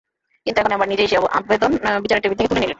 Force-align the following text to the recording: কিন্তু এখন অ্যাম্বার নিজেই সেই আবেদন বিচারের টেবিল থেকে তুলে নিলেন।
কিন্তু 0.45 0.57
এখন 0.59 0.71
অ্যাম্বার 0.71 0.91
নিজেই 0.91 1.07
সেই 1.07 1.19
আবেদন 1.31 1.71
বিচারের 2.03 2.23
টেবিল 2.23 2.37
থেকে 2.37 2.49
তুলে 2.49 2.59
নিলেন। 2.59 2.69